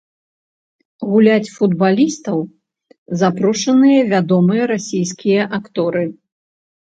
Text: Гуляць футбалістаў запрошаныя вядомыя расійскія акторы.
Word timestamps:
Гуляць 1.09 1.53
футбалістаў 1.57 2.39
запрошаныя 3.23 3.99
вядомыя 4.15 4.63
расійскія 4.73 5.41
акторы. 5.61 6.03